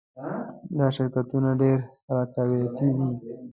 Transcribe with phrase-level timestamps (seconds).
[0.77, 1.79] دا شرکتونه ډېر
[2.17, 3.07] رقابتي دي